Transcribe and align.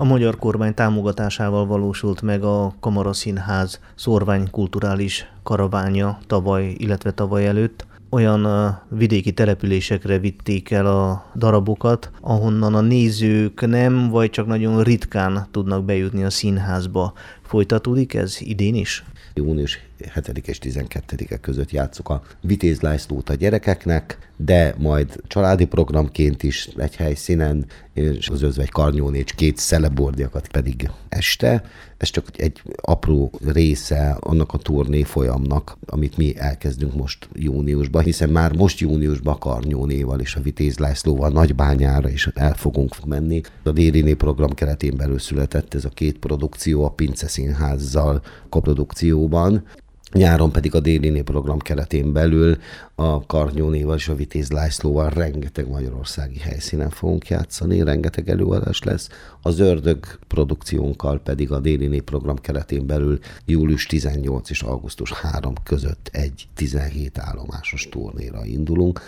A 0.00 0.04
magyar 0.04 0.36
kormány 0.36 0.74
támogatásával 0.74 1.66
valósult 1.66 2.22
meg 2.22 2.42
a 2.42 2.74
Kamara 2.80 3.12
Színház 3.12 3.80
szorvány 3.94 4.50
kulturális 4.50 5.32
karavánja 5.42 6.18
tavaly, 6.26 6.74
illetve 6.76 7.10
tavaly 7.10 7.46
előtt 7.46 7.86
olyan 8.10 8.46
vidéki 8.88 9.32
településekre 9.32 10.18
vitték 10.18 10.70
el 10.70 10.86
a 10.86 11.24
darabokat, 11.34 12.10
ahonnan 12.20 12.74
a 12.74 12.80
nézők 12.80 13.66
nem, 13.66 14.08
vagy 14.08 14.30
csak 14.30 14.46
nagyon 14.46 14.82
ritkán 14.82 15.46
tudnak 15.50 15.84
bejutni 15.84 16.24
a 16.24 16.30
színházba. 16.30 17.12
Folytatódik 17.42 18.14
ez 18.14 18.36
idén 18.40 18.74
is? 18.74 19.04
Június 19.34 19.89
7 20.14 20.48
és 20.48 20.58
12-e 20.62 21.36
között 21.36 21.70
játszuk 21.70 22.08
a 22.08 22.22
Vitéz 22.40 22.80
Lászlót 22.80 23.30
a 23.30 23.34
gyerekeknek, 23.34 24.18
de 24.36 24.74
majd 24.78 25.20
családi 25.26 25.64
programként 25.64 26.42
is 26.42 26.68
egy 26.76 26.96
helyszínen, 26.96 27.66
és 27.92 28.28
az 28.28 28.42
Özvegy 28.42 28.70
Karnyónécs 28.70 29.34
két 29.34 29.56
szelebordiakat 29.56 30.48
pedig 30.48 30.90
este. 31.08 31.62
Ez 31.96 32.10
csak 32.10 32.26
egy 32.36 32.62
apró 32.74 33.30
része 33.46 34.16
annak 34.20 34.52
a 34.52 34.58
turné 34.58 35.02
folyamnak, 35.02 35.76
amit 35.86 36.16
mi 36.16 36.38
elkezdünk 36.38 36.94
most 36.94 37.28
júniusban, 37.32 38.02
hiszen 38.02 38.28
már 38.28 38.56
most 38.56 38.78
júniusban 38.78 39.38
Karnyónéval 39.38 40.20
és 40.20 40.34
a 40.34 40.40
Vitéz 40.40 40.78
Lászlóval 40.78 41.30
Nagybányára 41.30 42.08
is 42.08 42.26
el 42.34 42.54
fogunk 42.54 43.04
menni. 43.06 43.40
A 43.62 43.70
Dériné 43.70 44.12
program 44.12 44.54
keretén 44.54 44.96
belül 44.96 45.18
született 45.18 45.74
ez 45.74 45.84
a 45.84 45.88
két 45.88 46.18
produkció 46.18 46.84
a 46.84 46.90
Pince 46.90 47.28
Színházzal 47.28 48.22
koprodukcióban. 48.48 49.64
Nyáron 50.12 50.52
pedig 50.52 50.74
a 50.74 50.80
déli 50.80 51.22
program 51.22 51.58
keretén 51.58 52.12
belül 52.12 52.58
a 52.94 53.26
Karnyónéval 53.26 53.96
és 53.96 54.08
a 54.08 54.14
Vitéz 54.14 54.50
Lászlóval 54.50 55.10
rengeteg 55.10 55.68
magyarországi 55.68 56.38
helyszínen 56.38 56.90
fogunk 56.90 57.28
játszani, 57.28 57.82
rengeteg 57.82 58.28
előadás 58.28 58.82
lesz. 58.82 59.08
Az 59.42 59.58
Ördög 59.58 60.18
produkciónkkal 60.26 61.20
pedig 61.20 61.52
a 61.52 61.60
déli 61.60 62.00
program 62.00 62.36
keretén 62.36 62.86
belül 62.86 63.18
július 63.46 63.86
18 63.86 64.50
és 64.50 64.62
augusztus 64.62 65.12
3 65.12 65.54
között 65.64 66.08
egy 66.12 66.48
17 66.54 67.18
állomásos 67.18 67.88
turnéra 67.88 68.44
indulunk. 68.44 69.00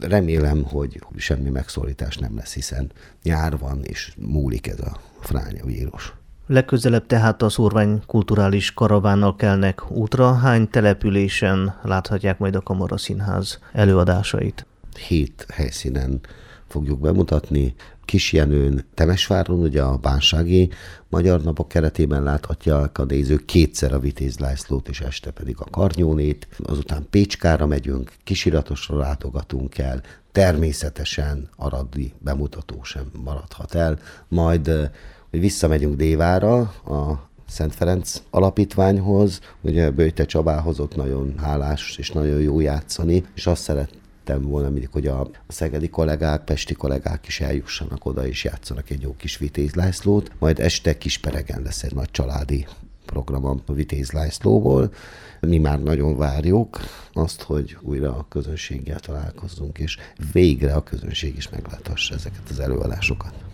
Remélem, 0.00 0.62
hogy 0.64 1.00
semmi 1.16 1.50
megszólítás 1.50 2.16
nem 2.16 2.36
lesz, 2.36 2.54
hiszen 2.54 2.92
nyár 3.22 3.58
van, 3.58 3.84
és 3.84 4.14
múlik 4.18 4.66
ez 4.66 4.80
a 4.80 5.00
fránya 5.20 5.64
vírus. 5.64 6.14
Legközelebb 6.52 7.06
tehát 7.06 7.42
a 7.42 7.48
szorvány 7.48 8.02
kulturális 8.06 8.74
karavánnal 8.74 9.36
kelnek 9.36 9.90
útra. 9.90 10.34
Hány 10.34 10.68
településen 10.68 11.74
láthatják 11.82 12.38
majd 12.38 12.54
a 12.54 12.60
Kamara 12.60 12.96
Színház 12.96 13.58
előadásait? 13.72 14.66
Hét 15.08 15.46
helyszínen 15.52 16.20
fogjuk 16.68 17.00
bemutatni. 17.00 17.74
Kisjenőn, 18.04 18.84
Temesváron, 18.94 19.60
ugye 19.60 19.82
a 19.82 19.96
Bánsági 19.96 20.70
Magyar 21.08 21.42
Napok 21.42 21.68
keretében 21.68 22.22
láthatják 22.22 22.98
a 22.98 23.04
nézők 23.04 23.44
kétszer 23.44 23.92
a 23.92 23.98
Vitéz 23.98 24.38
Lászlót, 24.38 24.88
és 24.88 25.00
este 25.00 25.30
pedig 25.30 25.56
a 25.58 25.70
Karnyónét. 25.70 26.48
Azután 26.64 27.06
Pécskára 27.10 27.66
megyünk, 27.66 28.12
Kisiratosra 28.24 28.96
látogatunk 28.96 29.78
el, 29.78 30.02
természetesen 30.32 31.48
aradi 31.56 32.12
bemutató 32.18 32.82
sem 32.82 33.10
maradhat 33.24 33.74
el, 33.74 33.98
majd 34.28 34.90
visszamegyünk 35.40 35.96
Dévára, 35.96 36.58
a 36.84 37.30
Szent 37.48 37.74
Ferenc 37.74 38.22
alapítványhoz, 38.30 39.40
ugye 39.60 39.90
Böjte 39.90 40.24
Csabához 40.24 40.80
ott 40.80 40.96
nagyon 40.96 41.34
hálás 41.38 41.96
és 41.96 42.10
nagyon 42.10 42.40
jó 42.40 42.60
játszani, 42.60 43.24
és 43.34 43.46
azt 43.46 43.62
szerettem 43.62 44.42
volna 44.42 44.68
mindig, 44.68 44.88
hogy 44.92 45.06
a 45.06 45.30
szegedi 45.48 45.88
kollégák, 45.88 46.44
pesti 46.44 46.74
kollégák 46.74 47.26
is 47.26 47.40
eljussanak 47.40 48.04
oda, 48.04 48.26
és 48.26 48.44
játszanak 48.44 48.90
egy 48.90 49.00
jó 49.00 49.14
kis 49.16 49.36
Vitéz 49.38 49.74
Lászlót, 49.74 50.30
majd 50.38 50.58
este 50.58 50.98
Kisperegen 50.98 51.62
lesz 51.62 51.82
egy 51.82 51.94
nagy 51.94 52.10
családi 52.10 52.66
program 53.06 53.44
a 53.44 53.72
Vitéz 53.72 54.10
Lászlóból. 54.10 54.92
Mi 55.40 55.58
már 55.58 55.82
nagyon 55.82 56.16
várjuk 56.16 56.80
azt, 57.12 57.42
hogy 57.42 57.76
újra 57.80 58.16
a 58.16 58.26
közönséggel 58.28 59.00
találkozzunk, 59.00 59.78
és 59.78 59.98
végre 60.32 60.74
a 60.74 60.82
közönség 60.82 61.36
is 61.36 61.48
megláthassa 61.48 62.14
ezeket 62.14 62.48
az 62.50 62.60
előadásokat. 62.60 63.51